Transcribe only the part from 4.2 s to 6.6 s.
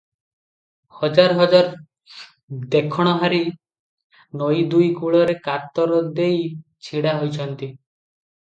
ନଈ ଦୁଇ କୂଳରେ କାତାର ଦେଇ